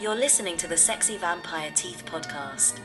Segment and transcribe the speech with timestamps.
[0.00, 2.78] You're listening to the Sexy Vampire Teeth podcast.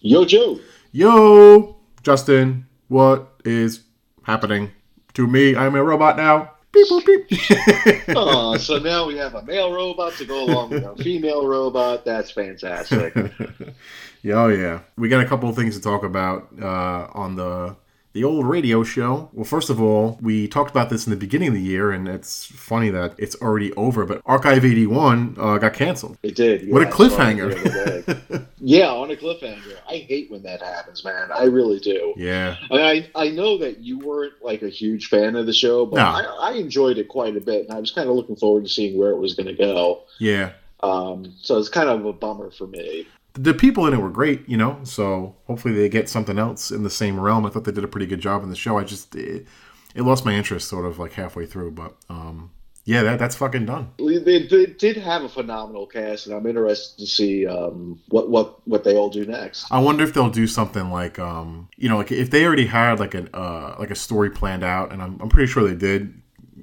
[0.00, 0.58] Yo, Joe.
[0.90, 3.80] Yo, Justin, what is
[4.22, 4.70] happening
[5.12, 5.54] to me?
[5.54, 6.52] I'm a robot now.
[6.72, 8.02] Beep, boop, beep.
[8.16, 12.06] oh, so now we have a male robot to go along with our female robot.
[12.06, 13.14] That's fantastic.
[14.22, 14.80] yeah, oh yeah.
[14.96, 17.76] We got a couple of things to talk about uh, on the
[18.16, 19.28] the old radio show.
[19.34, 22.08] Well, first of all, we talked about this in the beginning of the year, and
[22.08, 24.06] it's funny that it's already over.
[24.06, 26.16] But Archive 81 uh, got canceled.
[26.22, 26.72] It did.
[26.72, 28.46] What a cliffhanger.
[28.58, 29.76] yeah, on a cliffhanger.
[29.86, 31.30] I hate when that happens, man.
[31.30, 32.14] I really do.
[32.16, 32.56] yeah.
[32.70, 35.84] I, mean, I I know that you weren't like a huge fan of the show,
[35.84, 36.04] but No.
[36.04, 38.70] I, I enjoyed it quite a bit, and I was kind of looking forward to
[38.70, 40.04] seeing where it was going to go.
[40.18, 40.52] Yeah.
[40.82, 43.06] Um, so it's kind of a bummer for me.
[43.38, 44.78] The people in it were great, you know.
[44.82, 47.46] So hopefully they get something else in the same realm.
[47.46, 48.78] I thought they did a pretty good job in the show.
[48.78, 49.46] I just it,
[49.94, 52.50] it lost my interest sort of like halfway through, but um,
[52.84, 53.90] yeah, that that's fucking done.
[53.98, 58.66] They, they did have a phenomenal cast, and I'm interested to see um, what what
[58.66, 59.66] what they all do next.
[59.72, 63.00] I wonder if they'll do something like um, you know, like if they already had
[63.00, 66.22] like an uh, like a story planned out, and I'm I'm pretty sure they did.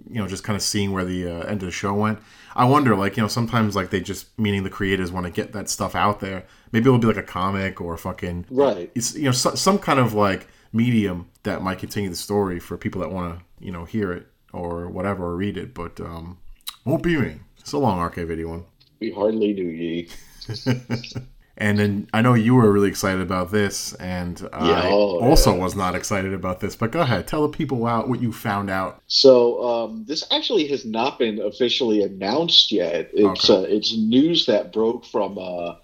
[0.09, 2.19] You know, just kind of seeing where the uh, end of the show went.
[2.55, 5.53] I wonder, like, you know, sometimes like they just meaning the creators want to get
[5.53, 6.45] that stuff out there.
[6.71, 8.91] Maybe it'll be like a comic or a fucking Right.
[8.95, 12.77] it's you know so, some kind of like medium that might continue the story for
[12.77, 16.37] people that want to you know hear it or whatever or read it but um
[16.85, 18.65] won't be me so long archive 81
[18.99, 20.09] We hardly knew ye.
[21.57, 25.61] and then i know you were really excited about this and i oh, also yeah.
[25.61, 28.69] was not excited about this but go ahead tell the people out what you found
[28.69, 33.09] out So um, this actually has not been officially announced yet.
[33.13, 33.53] It's Okay.
[33.53, 35.75] uh, it's news that broke from uh,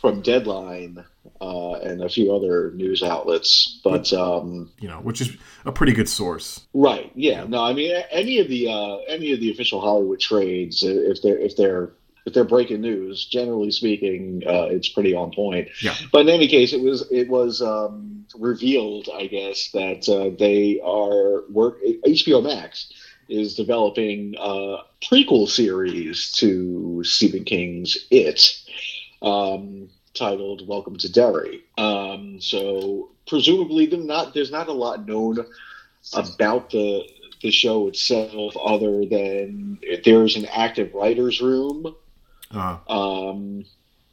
[0.00, 1.04] from Deadline
[1.40, 3.80] uh, and a few other news outlets.
[3.82, 5.30] But um, you know which is
[5.64, 9.40] a pretty good source right, yeah, no, I mean any of the uh, any of
[9.40, 11.90] the official Hollywood trades, if they're if they're
[12.26, 15.68] if they're breaking news, generally speaking, uh, it's pretty on point.
[15.80, 15.94] Yeah.
[16.10, 20.80] But in any case, it was it was um, revealed, I guess, that uh, they
[20.84, 21.78] are work.
[22.04, 22.92] HBO Max
[23.28, 28.60] is developing a prequel series to Stephen King's It,
[29.22, 35.46] um, titled "Welcome to Derry." Um, so presumably, there's not there's not a lot known
[36.12, 37.04] about the
[37.40, 41.94] the show itself, other than there's an active writers' room.
[42.56, 43.64] Uh Um,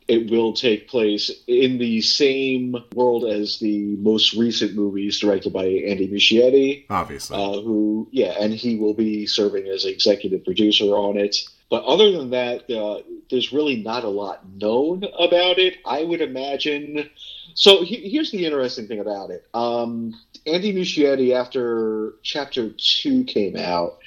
[0.07, 5.65] it will take place in the same world as the most recent movies directed by
[5.65, 11.17] Andy Muschietti, obviously uh, who, yeah, and he will be serving as executive producer on
[11.17, 11.37] it.
[11.69, 15.77] But other than that, uh, there's really not a lot known about it.
[15.85, 17.09] I would imagine.
[17.55, 19.47] So he, here's the interesting thing about it.
[19.53, 20.13] Um,
[20.45, 23.99] Andy Muschietti, after Chapter Two came out,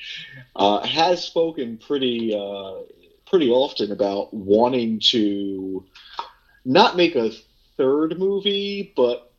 [0.54, 2.82] uh, has spoken pretty uh,
[3.26, 5.84] pretty often about wanting to
[6.64, 7.30] not make a
[7.76, 9.32] third movie, but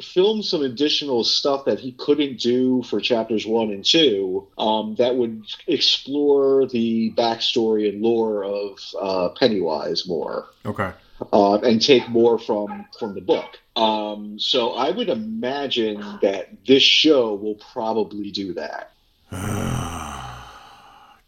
[0.00, 5.14] film some additional stuff that he couldn't do for chapters one and two um, that
[5.14, 10.92] would explore the backstory and lore of uh, Pennywise more okay
[11.32, 13.60] uh, and take more from from the book.
[13.76, 18.92] Um, so I would imagine that this show will probably do that.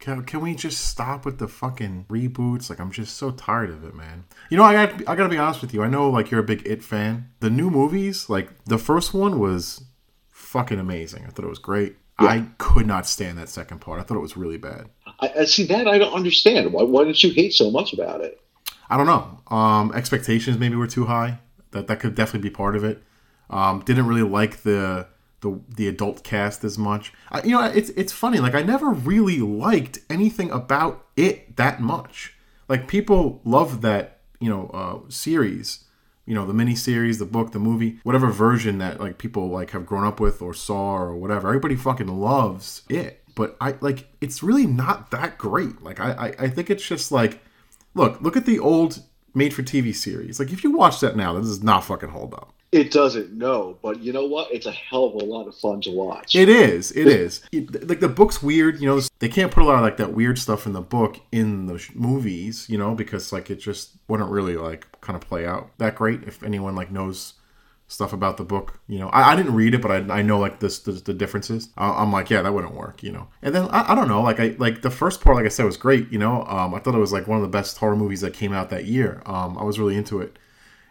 [0.05, 2.69] Can, can we just stop with the fucking reboots?
[2.69, 4.25] Like, I'm just so tired of it, man.
[4.51, 5.81] You know, I got I gotta be honest with you.
[5.81, 7.31] I know, like, you're a big It fan.
[7.39, 9.85] The new movies, like, the first one was
[10.29, 11.25] fucking amazing.
[11.25, 11.95] I thought it was great.
[12.19, 13.99] I could not stand that second part.
[13.99, 14.89] I thought it was really bad.
[15.21, 16.71] I, I see that I don't understand.
[16.71, 18.39] Why, why did you hate so much about it?
[18.91, 19.39] I don't know.
[19.57, 21.39] Um, expectations maybe were too high.
[21.71, 23.01] That that could definitely be part of it.
[23.49, 25.07] Um, didn't really like the
[25.45, 27.13] the the adult cast as much.
[27.29, 28.39] I, you know, it's it's funny.
[28.39, 32.33] Like I never really liked anything about it that much.
[32.67, 35.81] Like people love that you know uh, series.
[36.25, 39.71] You know, the mini series, the book, the movie, whatever version that like people like
[39.71, 41.49] have grown up with or saw or whatever.
[41.49, 43.21] Everybody fucking loves it.
[43.35, 45.83] But I like it's really not that great.
[45.83, 47.41] Like I I, I think it's just like
[47.93, 49.03] look, look at the old
[49.35, 50.39] made for TV series.
[50.39, 52.53] Like if you watch that now, this does not fucking hold up.
[52.75, 54.51] It doesn't, know, But you know what?
[54.51, 56.35] It's a hell of a lot of fun to watch.
[56.35, 56.91] It is.
[56.91, 57.41] It is.
[57.53, 58.81] Like the book's weird.
[58.81, 61.17] You know, they can't put a lot of like that weird stuff in the book
[61.31, 62.67] in the sh- movies.
[62.69, 66.23] You know, because like it just wouldn't really like kind of play out that great
[66.23, 67.35] if anyone like knows
[67.87, 68.81] stuff about the book.
[68.87, 71.13] You know, I, I didn't read it, but I, I know like this the, the
[71.13, 71.69] differences.
[71.77, 73.03] I, I'm like, yeah, that wouldn't work.
[73.03, 74.21] You know, and then I, I don't know.
[74.21, 76.11] Like I like the first part, like I said, was great.
[76.11, 78.33] You know, um, I thought it was like one of the best horror movies that
[78.33, 79.21] came out that year.
[79.25, 80.37] Um, I was really into it.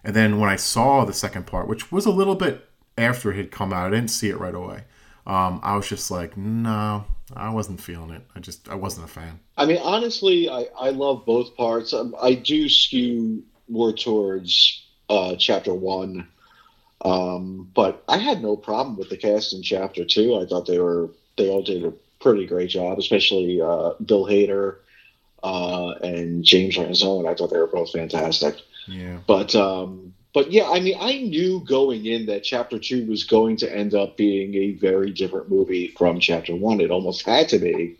[0.05, 2.69] And then when I saw the second part, which was a little bit
[2.99, 4.85] after it had come out, I didn't see it right away.
[5.27, 7.05] um, I was just like, no,
[7.35, 8.23] I wasn't feeling it.
[8.37, 9.41] I just I wasn't a fan.
[9.57, 11.93] I mean, honestly, I, I love both parts.
[11.95, 16.29] Um, I do skew more towards uh, chapter one,
[17.03, 20.37] um, but I had no problem with the cast in chapter two.
[20.37, 21.09] I thought they were
[21.39, 24.77] they all did a pretty great job, especially uh, Bill Hader
[25.43, 27.27] uh, and James Ransone.
[27.27, 28.57] I thought they were both fantastic.
[28.87, 29.19] Yeah.
[29.27, 33.57] But um, but yeah, I mean, I knew going in that chapter two was going
[33.59, 36.81] to end up being a very different movie from chapter one.
[36.81, 37.97] It almost had to be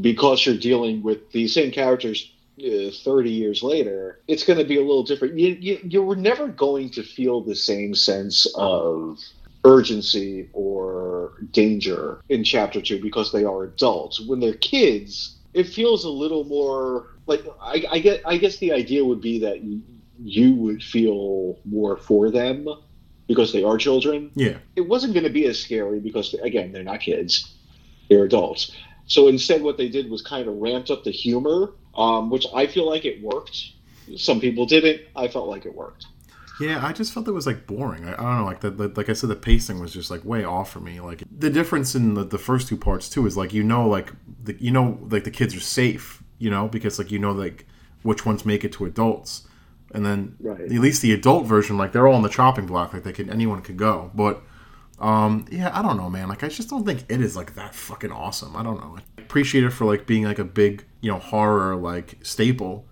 [0.00, 2.30] because you're dealing with the same characters
[2.60, 4.20] uh, 30 years later.
[4.28, 5.38] It's going to be a little different.
[5.38, 9.18] You, you, you were never going to feel the same sense of
[9.64, 14.20] urgency or danger in chapter two because they are adults.
[14.20, 18.22] When they're kids, it feels a little more like I, I get.
[18.24, 19.62] I guess the idea would be that
[20.18, 22.68] you would feel more for them
[23.26, 24.30] because they are children.
[24.34, 24.58] Yeah.
[24.76, 27.54] It wasn't going to be as scary because again, they're not kids;
[28.08, 28.72] they're adults.
[29.06, 32.66] So instead, what they did was kind of ramped up the humor, um, which I
[32.66, 33.72] feel like it worked.
[34.16, 35.02] Some people didn't.
[35.14, 36.06] I felt like it worked.
[36.58, 38.04] Yeah, I just felt it was like boring.
[38.04, 40.24] I, I don't know, like the, the, like I said, the pacing was just like
[40.24, 41.00] way off for me.
[41.00, 44.12] Like the difference in the, the first two parts too is like you know like
[44.42, 47.66] the, you know like the kids are safe, you know, because like you know like
[48.02, 49.46] which ones make it to adults,
[49.96, 50.60] and then Right.
[50.60, 53.28] at least the adult version like they're all on the chopping block, like they could
[53.30, 54.10] anyone could go.
[54.14, 54.42] But
[55.00, 56.28] um yeah, I don't know, man.
[56.28, 58.54] Like I just don't think it is like that fucking awesome.
[58.56, 58.96] I don't know.
[58.98, 62.86] I appreciate it for like being like a big you know horror like staple.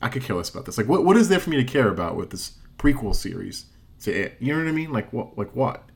[0.00, 0.78] I could care less about this.
[0.78, 3.66] Like, what what is there for me to care about with this prequel series
[4.02, 4.36] to it?
[4.38, 4.92] You know what I mean?
[4.92, 5.36] Like what?
[5.38, 5.87] Like what?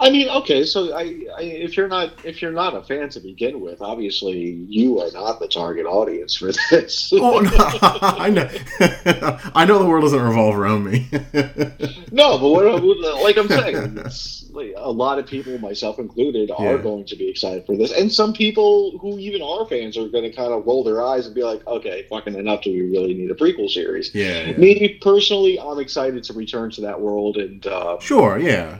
[0.00, 1.02] I mean, okay, so I,
[1.36, 5.10] I, if you're not if you're not a fan to begin with, obviously you are
[5.12, 7.12] not the target audience for this.
[7.12, 7.50] Oh no,
[7.92, 8.48] I know.
[9.54, 11.08] I know the world doesn't revolve around me.
[12.12, 13.94] No, but what, like I'm saying,
[14.52, 16.82] like, a lot of people, myself included, are Yeah.
[16.82, 20.24] going to be excited for this, and some people who even are fans are going
[20.24, 22.62] to kind of roll their eyes and be like, "Okay, fucking enough.
[22.62, 24.56] Do we really need a prequel series?" yeah.
[24.56, 28.38] Me personally, I'm excited to return to that world and uh, Sure.
[28.38, 28.78] Yeah.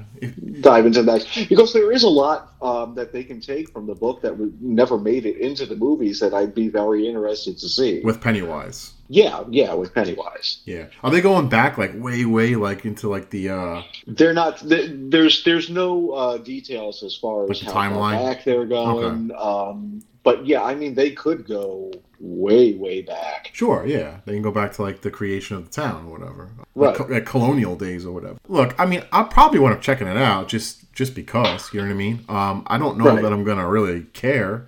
[0.60, 3.94] Dive into that because there is a lot um, that they can take from the
[3.94, 8.00] book that never made it into the movies that I'd be very interested to see.
[8.00, 8.92] with Pennywise.
[9.12, 10.60] Yeah, yeah, with Pennywise.
[10.64, 10.86] Yeah.
[11.02, 14.58] Are they going back like way, way like into like the uh They're not.
[14.58, 18.24] th- There's there's no uh, details as far Like as the how far timeline?
[18.34, 19.32] back they're going.
[19.36, 21.90] Um, but yeah, I mean, they could go
[22.20, 23.50] way way back.
[23.52, 24.18] Sure, yeah.
[24.26, 26.50] They can go back to like the creation of the town or whatever.
[26.76, 26.96] Right.
[26.98, 28.38] Like, like colonial days or whatever.
[28.46, 31.86] Look, I mean, I probably want to checking it out just just because, you know
[31.86, 32.24] what I mean?
[32.28, 33.22] Um I don't know Right.
[33.22, 34.66] that I'm going to really care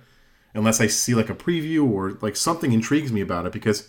[0.55, 3.87] unless I see like a preview or like something intrigues me about it because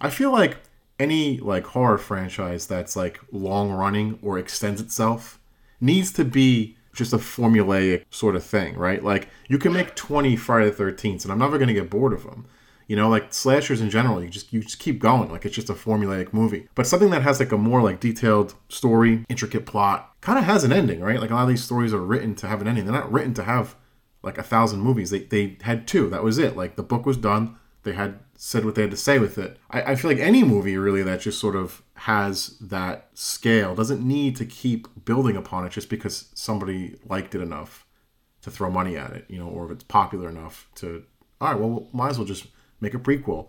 [0.00, 0.58] I feel like
[0.98, 5.40] any like horror franchise that's like long running or extends itself
[5.80, 9.02] needs to be just a formulaic sort of thing, right?
[9.02, 12.12] Like you can make 20 Friday the 13th and I'm never going to get bored
[12.12, 12.46] of them.
[12.86, 15.30] You know, like slashers in general, you just you just keep going.
[15.30, 16.68] Like it's just a formulaic movie.
[16.74, 20.64] But something that has like a more like detailed story, intricate plot, kind of has
[20.64, 21.18] an ending, right?
[21.18, 22.84] Like a lot of these stories are written to have an ending.
[22.84, 23.74] They're not written to have
[24.22, 25.10] like a thousand movies.
[25.10, 26.10] They they had two.
[26.10, 26.56] That was it.
[26.56, 27.56] Like the book was done.
[27.84, 29.58] They had said what they had to say with it.
[29.70, 34.06] I, I feel like any movie really that just sort of has that scale doesn't
[34.06, 37.86] need to keep building upon it just because somebody liked it enough
[38.42, 41.04] to throw money at it, you know, or if it's popular enough to
[41.40, 42.46] all right, well might as well just
[42.80, 43.48] make a prequel,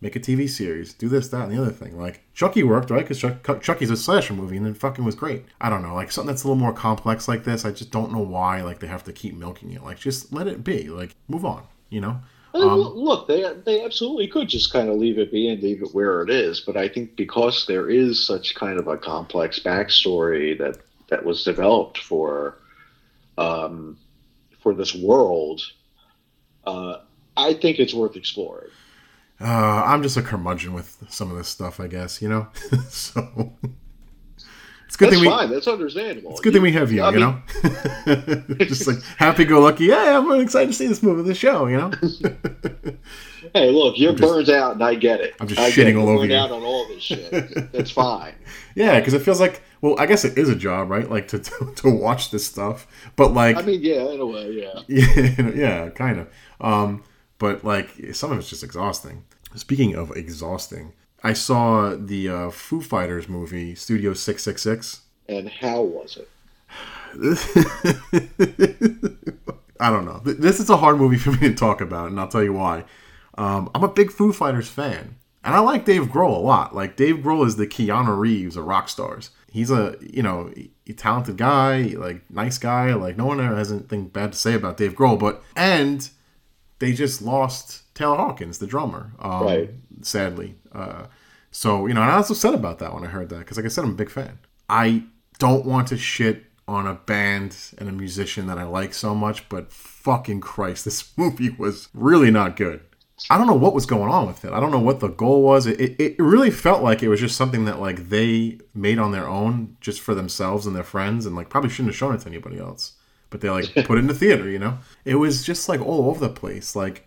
[0.00, 1.98] make a TV series, do this, that, and the other thing.
[1.98, 3.02] Like Chucky worked, right?
[3.02, 5.44] Because Chuck, Chucky's a slasher movie, and it fucking was great.
[5.60, 7.64] I don't know, like something that's a little more complex like this.
[7.64, 9.82] I just don't know why like they have to keep milking it.
[9.82, 10.88] Like just let it be.
[10.88, 12.20] Like move on, you know.
[12.54, 15.94] Um, look, they they absolutely could just kind of leave it be and leave it
[15.94, 16.60] where it is.
[16.60, 20.76] But I think because there is such kind of a complex backstory that
[21.08, 22.58] that was developed for
[23.38, 23.96] um,
[24.60, 25.62] for this world,
[26.66, 26.98] uh,
[27.36, 28.70] I think it's worth exploring.
[29.40, 32.20] Uh, I'm just a curmudgeon with some of this stuff, I guess.
[32.20, 32.48] You know,
[32.90, 33.54] so
[34.92, 35.34] it's good That's thing we.
[35.34, 35.50] fine.
[35.50, 36.32] That's understandable.
[36.32, 37.42] It's a good thing we have you, I you mean-
[38.06, 38.54] know?
[38.66, 39.84] Just like happy go lucky.
[39.86, 41.90] Yeah, I'm really excited to see this movie, this show, you know?
[43.54, 45.34] Hey, look, you're just- burned out, and I get it.
[45.40, 45.96] I'm just I shitting it.
[45.96, 46.38] all over burned you.
[46.38, 47.30] out on all this shit.
[47.72, 48.34] That's fine.
[48.74, 51.10] yeah, because it feels like, well, I guess it is a job, right?
[51.10, 52.86] Like to, to, to watch this stuff.
[53.16, 54.80] But like, I mean, yeah, in a way, yeah.
[54.88, 56.28] yeah, yeah, kind of.
[56.60, 57.02] Um,
[57.38, 59.24] but like, some of it's just exhausting.
[59.56, 65.02] Speaking of exhausting, I saw the uh, Foo Fighters movie, Studio 666.
[65.28, 66.28] And how was it?
[69.80, 70.20] I don't know.
[70.24, 72.84] This is a hard movie for me to talk about, and I'll tell you why.
[73.38, 76.74] Um, I'm a big Foo Fighters fan, and I like Dave Grohl a lot.
[76.74, 79.30] Like Dave Grohl is the Keanu Reeves of rock stars.
[79.50, 80.52] he's a you know
[80.88, 82.94] a talented guy, like nice guy.
[82.94, 85.18] Like no one ever has anything bad to say about Dave Grohl.
[85.18, 86.08] But and
[86.78, 89.70] they just lost Taylor Hawkins, the drummer, um, Right.
[90.02, 91.06] Sadly, uh,
[91.50, 93.66] so you know, and I was upset about that when I heard that because, like
[93.66, 94.38] I said, I'm a big fan.
[94.68, 95.04] I
[95.38, 99.48] don't want to shit on a band and a musician that I like so much,
[99.48, 102.80] but fucking Christ, this movie was really not good.
[103.30, 104.52] I don't know what was going on with it.
[104.52, 105.66] I don't know what the goal was.
[105.66, 109.12] It, it, it really felt like it was just something that like they made on
[109.12, 112.20] their own, just for themselves and their friends, and like probably shouldn't have shown it
[112.22, 112.94] to anybody else.
[113.30, 114.78] But they like put it in the theater, you know.
[115.04, 116.74] It was just like all over the place.
[116.74, 117.06] Like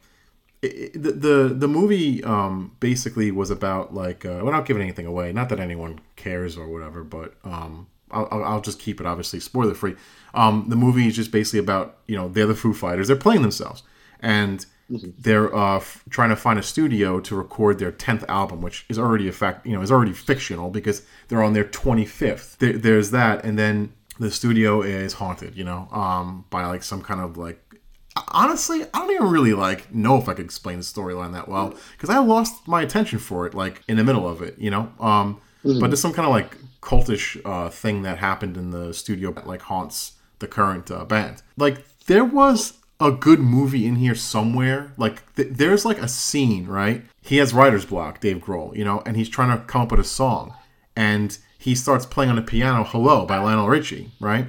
[0.65, 5.31] it, the the the movie um basically was about like uh, without giving anything away.
[5.33, 9.73] Not that anyone cares or whatever, but um I'll, I'll just keep it obviously spoiler
[9.73, 9.95] free.
[10.33, 13.07] Um, the movie is just basically about you know they're the Foo Fighters.
[13.07, 13.83] They're playing themselves
[14.19, 18.85] and they're uh, f- trying to find a studio to record their 10th album which
[18.87, 22.73] is already a fact you know is already fictional because they're on their 25th there,
[22.73, 27.19] there's that and then the studio is haunted you know um, by like some kind
[27.19, 27.59] of like
[28.29, 31.73] honestly i don't even really like know if i could explain the storyline that well
[31.91, 34.91] because i lost my attention for it like in the middle of it you know?
[34.99, 35.41] Um,
[35.79, 39.47] but there's some kind of like cultish uh, thing that happened in the studio that
[39.47, 41.41] like haunts the current uh, band.
[41.57, 46.67] Like there was a good movie in here somewhere like th- there's like a scene
[46.67, 47.03] right?
[47.21, 49.99] He has writer's block dave grohl you know and he's trying to come up with
[49.99, 50.53] a song
[50.95, 54.45] and he starts playing on the piano hello by lionel richie right?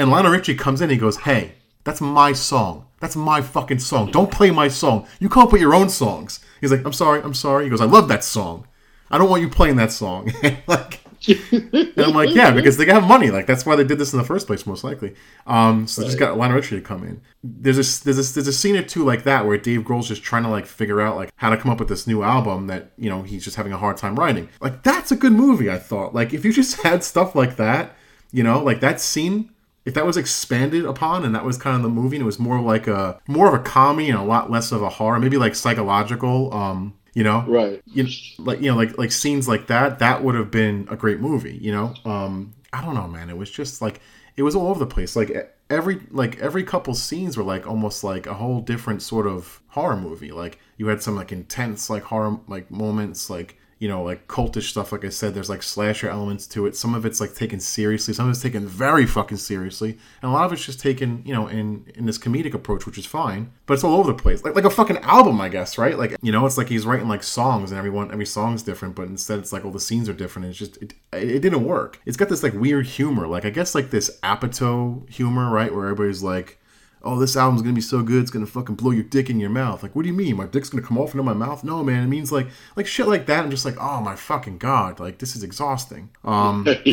[0.00, 1.52] And lionel richie comes in he goes hey
[1.84, 5.74] that's my song that's my fucking song don't play my song you can't put your
[5.74, 8.66] own songs he's like i'm sorry i'm sorry he goes i love that song
[9.10, 10.30] i don't want you playing that song
[10.66, 13.30] like and I'm like, yeah, because they have money.
[13.30, 15.14] Like that's why they did this in the first place, most likely.
[15.46, 17.20] Um, so they just got Lionel Richie to come in.
[17.42, 20.22] There's a there's a, there's a scene or two like that where Dave Grohl's just
[20.22, 22.92] trying to like figure out like how to come up with this new album that
[22.96, 24.48] you know he's just having a hard time writing.
[24.60, 25.70] Like that's a good movie.
[25.70, 26.14] I thought.
[26.14, 27.96] Like if you just had stuff like that,
[28.32, 29.50] you know, like that scene.
[29.84, 32.38] If that was expanded upon and that was kind of the movie and it was
[32.38, 35.38] more like a more of a comedy and a lot less of a horror, maybe
[35.38, 37.80] like psychological, um, you know, Right.
[37.86, 40.96] you know, like you know like like scenes like that that would have been a
[40.96, 41.94] great movie you know?
[42.04, 43.30] Um i don't know man.
[43.30, 44.00] It was just like
[44.36, 45.16] it was all over the place.
[45.16, 45.32] Like
[45.70, 49.96] every like every couple scenes were like almost like a whole different sort of horror
[49.96, 50.30] movie.
[50.30, 54.68] Like you had some like intense like horror like moments like you know like cultish
[54.68, 56.76] stuff like i said there's like slasher elements to it.
[56.76, 58.12] Some of it's like taken seriously.
[58.14, 59.98] Some of it's taken very fucking seriously.
[60.22, 62.98] And a lot of it's just taken you know in in this comedic approach which
[62.98, 63.52] is fine.
[63.66, 64.44] But it's all over the place.
[64.44, 65.98] Like like a fucking album i guess right?
[65.98, 69.08] Like you know it's like he's writing like songs and everyone every song's different but
[69.08, 70.44] instead it's like all the scenes are different.
[70.46, 72.00] And it's just it, it didn't work.
[72.04, 73.26] It's got this like weird humor.
[73.26, 76.58] Like i guess like this apatow humor right where everybody's like
[77.02, 79.50] oh, this album's gonna be so good, it's gonna fucking blow your dick in your
[79.50, 79.82] mouth.
[79.82, 80.36] Like, what do you mean?
[80.36, 81.64] My dick's gonna come off into my mouth?
[81.64, 82.04] No, man.
[82.04, 83.44] It means like like shit like that.
[83.44, 86.10] I'm just like, oh my fucking god, like this is exhausting.
[86.24, 86.66] Um,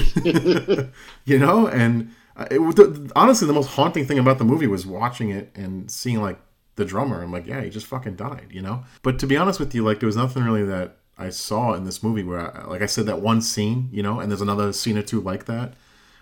[1.26, 4.86] you know, and uh, it, the, honestly, the most haunting thing about the movie was
[4.86, 6.40] watching it and seeing like
[6.76, 7.22] the drummer.
[7.22, 8.84] I'm like, yeah, he just fucking died, you know.
[9.02, 11.84] But to be honest with you, like there was nothing really that I saw in
[11.84, 14.72] this movie where, I, like I said, that one scene, you know, and there's another
[14.72, 15.74] scene or two like that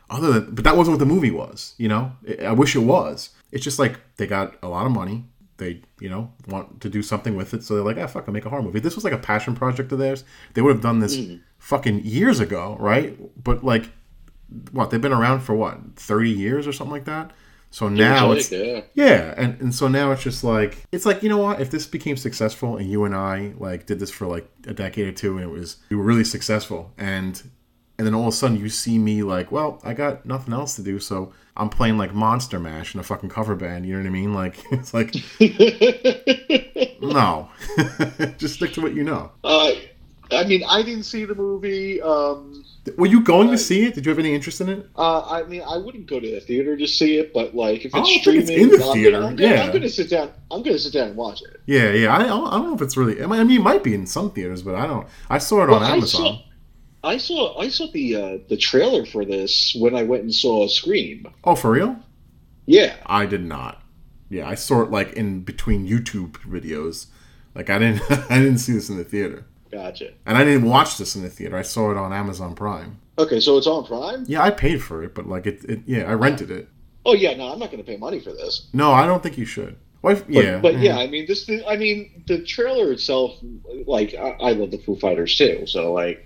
[0.09, 2.11] other than but that wasn't what the movie was you know
[2.41, 5.25] I wish it was it's just like they got a lot of money.
[5.57, 7.63] They you know want to do something with it.
[7.63, 8.77] So they're like ah fuck i'll make a horror movie.
[8.77, 10.23] If this was like a passion project of theirs.
[10.53, 11.17] They would have done this
[11.59, 13.17] fucking years ago right?
[13.41, 13.89] But like
[14.71, 17.31] what they've been around for what 30 years or something like that?
[17.71, 18.83] So now it's yeah.
[18.93, 21.59] yeah, and, and so now it's just like it's like you know what?
[21.59, 25.07] If this became successful and you and I like did this for like a decade
[25.07, 27.41] or two and it was we were really successful and
[27.97, 30.75] and then all of a sudden you see me like, well, I got nothing else
[30.75, 33.85] to do, so I'm playing like Monster Mash in a fucking cover band.
[33.85, 34.33] You know what I mean?
[34.33, 35.13] Like it's like
[37.01, 37.49] no,
[38.37, 39.31] just stick to what you know.
[39.43, 39.71] uh,
[40.31, 42.01] I mean, I didn't see the movie.
[42.01, 42.65] Um,
[42.97, 43.93] Were you going to see it?
[43.93, 44.89] Did you have any interest in it?
[44.97, 47.85] uh, I mean, I wouldn't go to the theater to see it, but like if
[47.85, 49.61] it's don't it's streaming, in the I'm theater, Gonna, I'm, gonna, yeah.
[49.63, 50.31] I'm gonna sit down.
[50.49, 51.61] I'm gonna sit down and watch it.
[51.67, 52.11] Yeah, yeah.
[52.15, 53.21] I, I don't know if it's really.
[53.23, 55.07] I mean, it might be in some theaters, but I don't.
[55.29, 56.39] I saw it on Well, I Amazon.
[57.05, 60.65] I saw I saw the uh, the trailer for this when I went and saw
[60.65, 61.27] a Scream.
[61.43, 61.97] Oh, for real?
[62.65, 63.81] Yeah, I did not.
[64.29, 67.07] Yeah, I saw it like in between YouTube videos.
[67.53, 69.45] Like I didn't I didn't see this in the theater.
[69.71, 70.13] gotcha.
[70.25, 71.55] And I didn't watch this in the theater.
[71.55, 72.99] I saw it on Amazon Prime.
[73.17, 74.25] Okay, so it's on Prime.
[74.27, 76.67] Yeah, I paid for it, but like it, it yeah, I rented it.
[77.05, 78.67] Oh yeah, no, I'm not gonna pay money for this.
[78.73, 79.77] No, I don't think you should.
[80.05, 80.59] Wife, But, yeah.
[80.59, 80.83] but mm.
[80.83, 81.49] yeah, I mean this.
[81.67, 83.37] I mean the trailer itself.
[83.87, 86.23] Like I, I love the Foo Fighters too, so like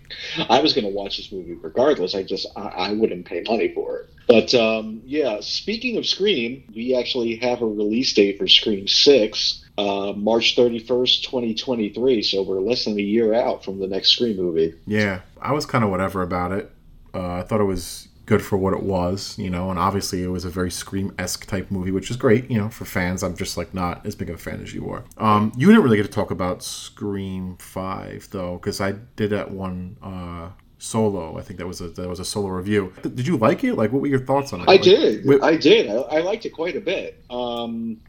[0.49, 2.13] I was gonna watch this movie regardless.
[2.13, 4.09] I just I, I wouldn't pay money for it.
[4.27, 9.63] But um, yeah, speaking of Scream, we actually have a release date for Scream Six,
[9.77, 12.21] uh, March thirty first, twenty twenty three.
[12.21, 14.75] So we're less than a year out from the next Scream movie.
[14.87, 16.69] Yeah, I was kind of whatever about it.
[17.13, 20.27] Uh, I thought it was good for what it was, you know, and obviously it
[20.27, 23.23] was a very Scream esque type movie, which is great, you know, for fans.
[23.23, 25.03] I'm just like not as big of a fan as you are.
[25.17, 29.49] Um, you didn't really get to talk about Scream Five though, because I did that
[29.49, 31.39] one uh, solo.
[31.39, 32.93] I think that was a that was a solo review.
[33.01, 33.73] Did you like it?
[33.73, 34.69] Like, what were your thoughts on it?
[34.69, 35.25] I Like, did.
[35.41, 35.89] I did.
[35.89, 37.23] I, I liked it quite a bit.
[37.31, 37.99] Um,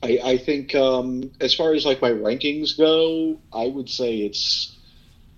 [0.00, 4.76] I, I think um, as far as like my rankings go, I would say it's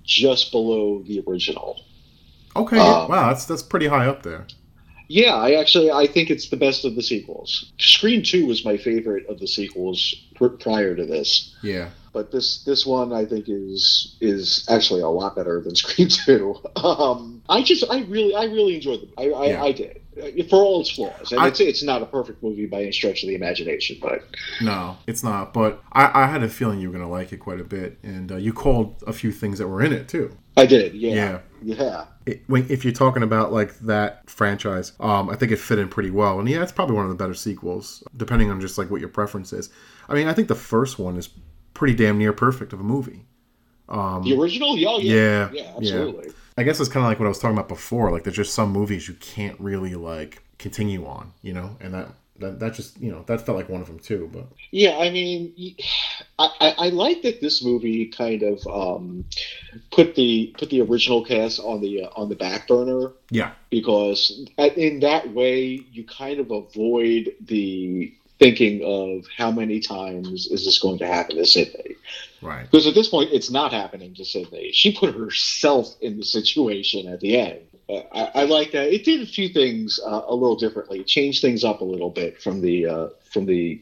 [0.05, 1.81] just below the original.
[2.59, 4.47] Okay, um, wow, that's that's pretty high up there.
[5.09, 7.73] Yeah, I actually I think it's the best of the sequels.
[7.79, 10.15] Scream Two was my favorite of the sequels
[10.61, 15.35] prior to this, Yeah, but this this one I think is is actually a lot
[15.35, 16.57] better than Scream Two.
[16.77, 19.13] Um, I just I really I really enjoyed them.
[19.17, 19.63] I I, Yeah.
[19.63, 20.03] I did
[20.49, 23.23] for all its flaws, and I- it's it's not a perfect movie by any stretch
[23.23, 24.25] of the imagination, but
[24.61, 25.53] no, it's not.
[25.55, 28.33] But I, I had a feeling you were gonna like it quite a bit, and
[28.33, 30.37] uh, you called a few things that were in it too.
[30.57, 30.95] I did.
[30.95, 31.75] Yeah, Yeah.
[31.77, 32.05] yeah.
[32.27, 35.89] it, when, if you're talking about like that franchise, um, I think it fit in
[35.89, 36.41] pretty well.
[36.41, 39.09] And yeah, it's probably one of the better sequels, depending on just like what your
[39.11, 39.71] preference is.
[40.09, 41.29] I mean, I think the first one is
[41.75, 43.25] pretty damn near perfect of a movie.
[43.89, 45.73] The original, yeah, Um, yeah, yeah, yeah.
[45.77, 46.31] absolutely.
[46.59, 48.11] I guess it's kind of like what I was talking about before.
[48.11, 52.09] Like, there's just some movies you can't really like continue on, you know, and that
[52.41, 54.29] that, that just you know that felt like one of them too.
[54.33, 55.55] But Yeah, I mean,
[56.39, 59.25] i i like that this movie kind of um,
[59.93, 64.49] put the put the original cast on the uh, on the back burner yeah, because
[64.59, 70.79] in that way you kind of avoid the thinking of how many times is this
[70.79, 71.97] going to happen to Sydney
[72.41, 74.71] right, because at this point it's not happening to Sydney.
[74.73, 77.61] She put herself in the situation at the end.
[77.89, 78.93] Uh, I, I like that.
[78.93, 82.41] It did a few things uh, a little differently, changed things up a little bit
[82.41, 83.81] from the uh, from the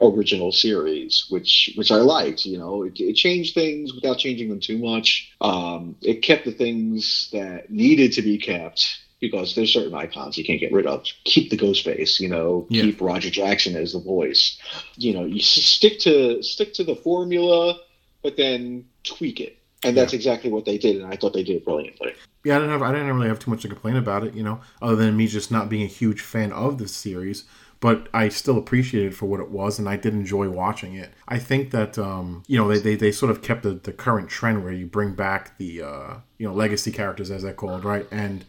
[0.00, 2.44] original series, which which I liked.
[2.44, 5.32] You know, it, it changed things without changing them too much.
[5.40, 10.44] Um, it kept the things that needed to be kept because there's certain icons you
[10.44, 11.04] can't get rid of.
[11.24, 12.20] Keep the ghost face.
[12.20, 12.82] You know, Yeah.
[12.82, 14.58] keep Roger Jackson as the voice.
[14.96, 17.78] You know, you stick to stick to the formula,
[18.22, 19.58] but then tweak it.
[19.84, 22.12] And that's exactly what they did, and I thought they did it brilliantly.
[22.44, 22.56] yeah.
[22.56, 24.60] I didn't have I didn't really have too much to complain about it, you know,
[24.82, 27.44] other than me just not being a huge fan of the series.
[27.78, 31.12] But I still appreciated it for what it was, and I did enjoy watching it.
[31.28, 34.30] I think that um, you know they, they, they sort of kept the, the current
[34.30, 38.06] trend where you bring back the uh, you know legacy characters as they're called, right?
[38.10, 38.44] And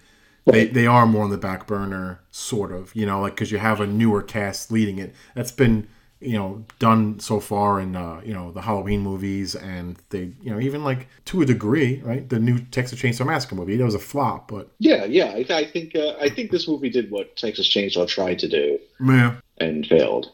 [0.51, 3.57] they, they are more on the back burner, sort of, you know, like because you
[3.59, 5.13] have a newer cast leading it.
[5.35, 5.87] That's been
[6.19, 10.51] you know done so far in uh, you know the Halloween movies, and they you
[10.51, 12.27] know even like to a degree, right?
[12.27, 15.25] The new Texas Chainsaw Massacre movie, that was a flop, but Yeah, yeah.
[15.35, 18.79] I, I think uh, I think this movie did what Texas Chainsaw tried to do
[18.99, 20.31] yeah, and failed.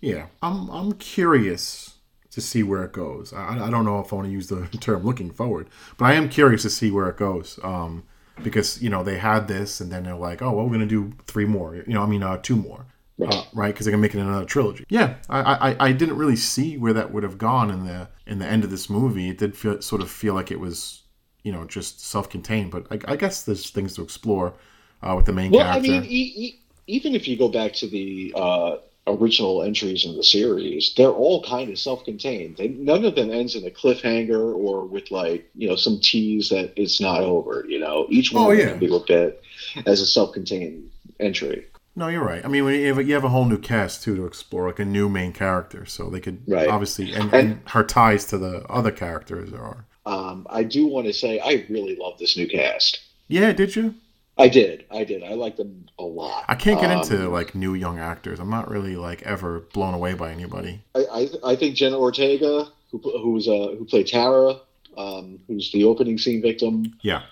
[0.00, 0.26] yeah.
[0.42, 1.94] I'm I'm curious
[2.30, 3.32] to see where it goes.
[3.32, 6.14] I, I don't know if I want to use the term looking forward, but I
[6.14, 7.58] am curious to see where it goes.
[7.62, 8.04] Um,
[8.42, 11.12] because you know they had this, and then they're like, oh, well, we're gonna do
[11.26, 11.76] three more.
[11.76, 12.86] You know, I mean, uh, two more.
[13.24, 14.84] Uh, right, because they're gonna make it another trilogy.
[14.88, 18.40] Yeah, I, I I didn't really see where that would have gone in the in
[18.40, 19.28] the end of this movie.
[19.28, 21.02] It did feel sort of feel like it was,
[21.44, 22.72] you know, just self-contained.
[22.72, 24.54] But I, I guess there's things to explore
[25.00, 25.92] uh, with the main Well, character.
[25.92, 30.16] I mean, e- e- even if you go back to the uh, original entries in
[30.16, 32.56] the series, they're all kind of self-contained.
[32.56, 36.48] They, none of them ends in a cliffhanger or with like you know some tease
[36.48, 37.64] that it's not over.
[37.68, 38.70] You know, each one Oh, yeah.
[38.70, 39.40] can be looked at
[39.86, 40.90] as a self-contained
[41.20, 41.66] entry.
[41.96, 42.44] No, you're right.
[42.44, 44.84] I mean, you have, you have a whole new cast too to explore, like a
[44.84, 46.68] new main character, so they could Right.
[46.68, 49.86] obviously and, And- and her ties to the other characters are.
[50.06, 53.00] Um, I do want to say I really love this new cast.
[53.28, 53.94] Yeah, did you?
[54.36, 55.22] I did, I did.
[55.22, 56.44] I like them a lot.
[56.48, 58.40] I can't get Um, into like new young actors.
[58.40, 60.80] I'm not really like ever blown away by anybody.
[60.94, 64.56] I, I, I think Jenna Ortega, who who's uh, who played Tara,
[64.96, 66.96] um, who's the opening scene victim.
[67.02, 67.22] Yeah,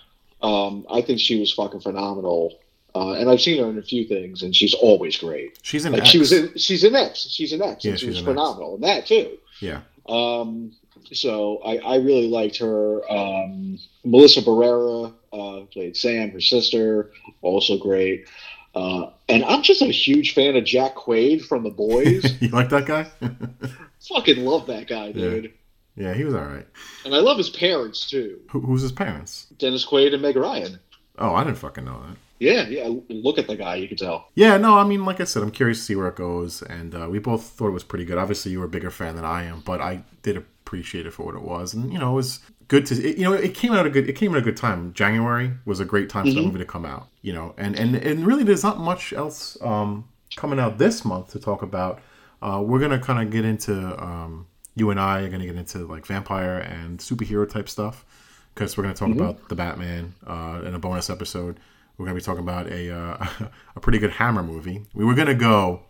[0.43, 2.59] Um, I think she was fucking phenomenal,
[2.95, 5.59] uh, and I've seen her in a few things, and she's always great.
[5.63, 6.11] she's an Like X.
[6.11, 8.81] she was in, she's in X, she's an X, Yeah, and she was phenomenal in
[8.83, 9.39] that too.
[9.61, 10.73] Yeah, Um,
[11.13, 13.03] so I, I really liked her.
[13.11, 17.11] Um, Melissa Barrera uh, played Sam, her sister,
[17.43, 18.27] also great.
[18.75, 22.25] Uh, and I'm just a huge fan of Jack Quaid from The Boys.
[22.41, 23.07] you like that guy?
[24.09, 25.53] Fucking love that guy, dude.
[25.97, 26.67] yeah, he was all right.
[27.05, 29.47] And I love his parents too, Who, who's his parents?
[29.59, 30.81] Dennis Quaid and Meg Ryan.
[31.19, 32.17] Oh, I didn't fucking know that.
[32.39, 32.89] Yeah, yeah.
[33.09, 34.29] Look at the guy, you can tell.
[34.35, 36.93] Yeah, no, I mean, like I said, I'm curious to see where it goes, and
[36.95, 38.19] uh, we both thought it was pretty good.
[38.19, 41.27] Obviously, you were a bigger fan than I am, but I did appreciate it for
[41.27, 42.95] what it was, and you know, it was good to.
[42.95, 44.09] It, you know, it came out a good.
[44.09, 44.95] It came at a good time.
[44.95, 47.09] January was a great time for that movie to come out.
[47.21, 51.33] You know, and and and really, there's not much else um, coming out this month
[51.33, 52.01] to talk about.
[52.41, 54.03] Uh, we're gonna kind of get into.
[54.03, 58.07] Um, you and I are gonna get into like vampire and superhero type stuff
[58.55, 61.61] because we're gonna talk about the Batman uh, in a bonus episode.
[61.99, 63.27] we're going to be talking about a uh,
[63.77, 64.87] a pretty good Hammer movie.
[64.95, 65.83] We were going to go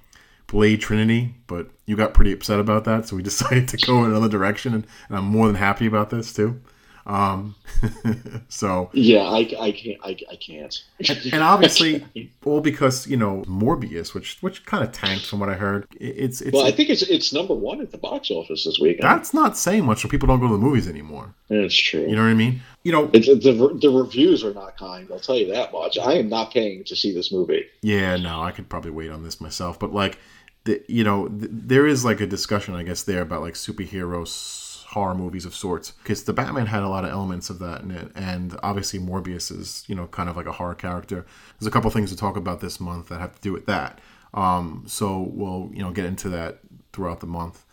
[0.53, 4.11] Blade Trinity, but you got pretty upset about that, so we decided to go in
[4.11, 6.61] another direction, and, and I'm more than happy about this too.
[7.05, 7.57] Um,
[8.49, 9.99] so Yeah, I, I can't.
[10.05, 10.85] I, I can't.
[11.33, 12.05] and obviously,
[12.45, 15.87] all because you know Morbius, which which kind of tanked from what I heard.
[15.99, 19.03] It's it's well, I think it's it's number one at the box office this weekend.
[19.03, 20.03] that's not saying much.
[20.03, 21.35] So people don't go to the movies anymore.
[21.49, 22.03] That's true.
[22.03, 22.62] You know what I mean?
[22.85, 25.09] You know, It's, the the reviews are not kind.
[25.11, 25.99] I'll tell you that much.
[25.99, 27.67] I am not paying to see this movie.
[27.81, 29.79] Yeah, no, I could probably wait on this myself.
[29.79, 30.19] But like,
[30.64, 34.85] the, you know, th- there is like a discussion, I guess, there about like superheroes
[34.87, 37.90] horror movies of sorts because the Batman had a lot of elements of that in
[37.90, 41.25] it, and obviously Morbius is you know kind of like a horror character.
[41.59, 44.01] There's a couple things to talk about this month that have to do with that.
[44.35, 46.59] Um, so we'll you know get into that
[46.92, 47.64] throughout the month.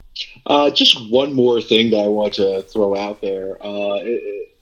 [0.45, 3.55] Uh, just one more thing that I want to throw out there.
[3.63, 4.55] Uh, it- it-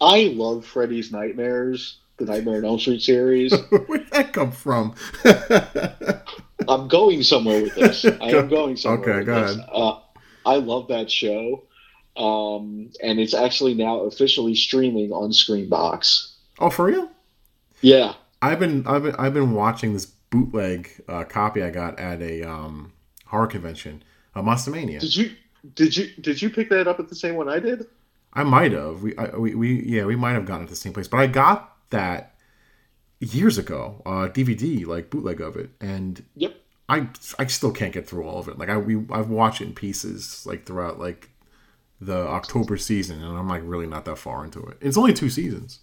[0.00, 3.52] I love Freddy's Nightmares, the Nightmare on Elm Street series.
[3.70, 4.94] Where'd that come from?
[6.68, 8.04] I'm going somewhere with this.
[8.04, 9.14] I am going somewhere.
[9.20, 9.56] Okay, go this.
[9.56, 9.68] ahead.
[9.72, 9.98] Uh,
[10.44, 11.64] I love that show,
[12.16, 16.32] um, and it's actually now officially streaming on Screambox.
[16.58, 17.10] oh, for real?
[17.80, 22.22] Yeah, I've been I've been I've been watching this bootleg uh, copy I got at
[22.22, 22.92] a um,
[23.26, 24.02] horror convention,
[24.34, 25.00] uh, Monstermania.
[25.00, 25.32] did you
[25.74, 27.86] did you did you pick that up at the same one I did?
[28.34, 29.02] I might have.
[29.02, 31.06] We, I, we, we, yeah, we might have gotten it at the same place.
[31.06, 32.34] But I got that
[33.20, 36.56] years ago, uh, DVD, like bootleg of it, and Yep.
[36.88, 38.58] I, I still can't get through all of it.
[38.58, 41.30] Like I, we, I've watched it in pieces, like throughout like
[42.00, 44.76] the October season, and I'm like really not that far into it.
[44.80, 45.78] It's only two seasons,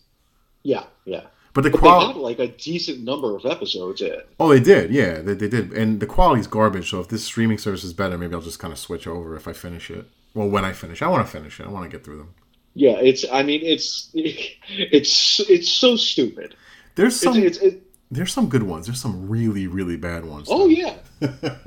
[0.63, 1.27] Yeah, yeah.
[1.53, 2.19] but the quality.
[2.19, 4.17] like a decent number of episodes in.
[4.39, 6.89] Oh, they did, yeah, they, they did, and the quality's garbage.
[6.89, 9.47] So if this streaming service is better, maybe I'll just kind of switch over if
[9.47, 10.05] I finish it.
[10.33, 11.65] Well, when I finish, I want to finish it.
[11.65, 12.33] I want to get through them.
[12.79, 13.25] Yeah, it's.
[13.29, 16.55] I mean, it's it's it's so stupid.
[16.95, 18.85] There's some, it's it, there's some good ones.
[18.85, 20.47] There's some really, really bad ones.
[20.49, 20.67] oh though.
[20.67, 20.95] yeah,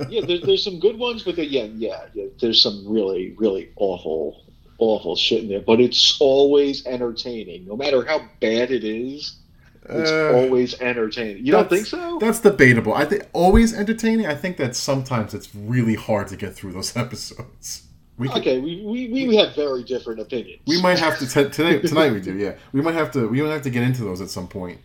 [0.09, 0.23] yeah.
[0.27, 2.27] There's there's some good ones, but yeah, yeah, yeah.
[2.41, 4.43] There's some really really awful
[4.79, 5.61] awful shit in there.
[5.61, 9.37] But it's always entertaining, no matter how bad it is.
[9.85, 11.45] It's Uh, always entertaining.
[11.45, 12.19] You don't think so?
[12.21, 12.95] That's debatable.
[12.95, 14.27] I think always entertaining.
[14.27, 17.83] I think that sometimes it's really hard to get through those episodes.
[18.23, 20.61] We could, Okay, we, we, we have very different opinions.
[20.67, 22.13] we might have to t- today tonight.
[22.13, 22.55] We do, yeah.
[22.73, 23.29] We might have to.
[23.29, 24.81] We might have to get into those at some point.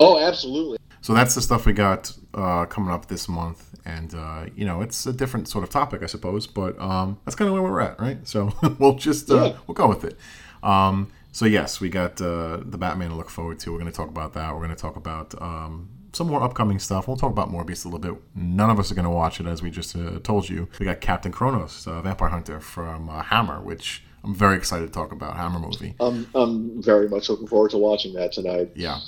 [0.00, 0.78] Oh, absolutely.
[1.00, 4.80] So that's the stuff we got uh, coming up this month, and uh, you know
[4.80, 7.80] it's a different sort of topic, I suppose, but um, that's kind of where we're
[7.80, 8.18] at, right?
[8.26, 9.56] So we'll just uh, Yeah.
[9.66, 10.16] we'll go with it.
[10.62, 13.72] Um, so yes, we got uh, the Batman to look forward to.
[13.72, 14.52] We're going to talk about that.
[14.54, 17.08] We're going to talk about um, some more upcoming stuff.
[17.08, 18.22] We'll talk about Morbius a little bit.
[18.34, 20.68] None of us are going to watch it, as we just uh, told you.
[20.78, 24.92] We got Captain Kronos, uh, Vampire Hunter from uh, Hammer, which I'm very excited to
[24.92, 25.36] talk about.
[25.36, 25.94] Hammer movie.
[26.00, 28.72] I'm I'm very much looking forward to watching that tonight.
[28.74, 29.00] Yeah.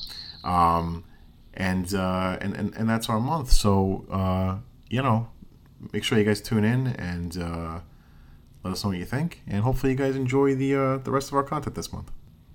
[0.44, 1.04] Um,
[1.52, 3.50] and, uh, and, and, and that's our month.
[3.50, 5.28] So, uh, you know,
[5.92, 7.80] make sure you guys tune in and uh,
[8.62, 9.42] let us know what you think.
[9.46, 12.10] And hopefully you guys enjoy the, uh, the rest of our content this month.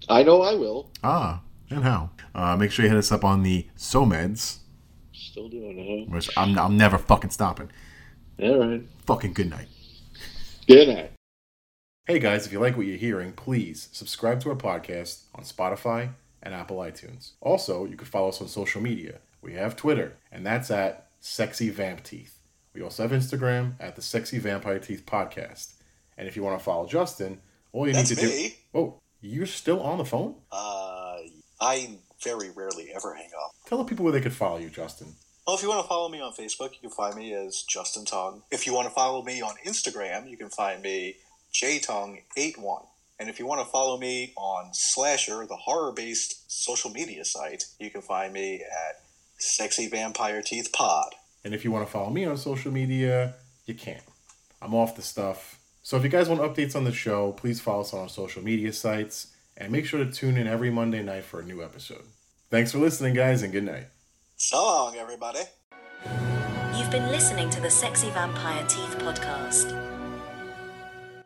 [0.08, 0.90] I know I will.
[1.04, 2.10] Ah, and how.
[2.34, 4.58] Uh, make sure you hit us up on the SOMEDs,
[5.14, 6.10] Still doing it.
[6.10, 7.70] which I'm, I'm never fucking stopping.
[8.42, 8.84] All right.
[9.06, 9.68] Fucking good night.
[10.68, 11.12] Good night.
[12.08, 16.10] Hey guys, if you like what you're hearing, please subscribe to our podcast on Spotify
[16.44, 17.32] and Apple iTunes.
[17.42, 19.20] Also, you can follow us on social media.
[19.42, 22.38] We have Twitter, and that's at Sexy Vamp Teeth.
[22.74, 25.74] We also have Instagram at the Sexy Vampire Teeth Podcast.
[26.18, 27.40] And if you want to follow Justin,
[27.72, 28.48] all you That's need to me.
[28.74, 28.80] do.
[28.80, 30.36] Oh, you're still on the phone?
[30.52, 30.85] Uh,
[31.60, 33.52] I very rarely ever hang up.
[33.66, 35.16] Tell the people where they could follow you, Justin.
[35.46, 38.06] Well, if you want to follow me on Facebook, you can find me as Justin
[38.06, 38.42] Tong.
[38.52, 41.18] If you want to follow me on Instagram, you can find me
[41.54, 42.86] jtong81.
[43.20, 47.90] And if you want to follow me on Slasher, the horror-based social media site, you
[47.90, 49.02] can find me at
[49.38, 51.14] Sexy Vampire Teeth Pod.
[51.44, 54.02] And if you want to follow me on social media, you can.
[54.62, 55.60] I'm off the stuff.
[55.84, 58.44] So if you guys want updates on the show, please follow us on our social
[58.44, 62.04] media sites and make sure to tune in every Monday night for a new episode.
[62.50, 63.88] Thanks for listening, guys, and good night.
[64.38, 65.42] So long, everybody.
[66.78, 69.85] You've been listening to the Sexy Vampire Teeth podcast.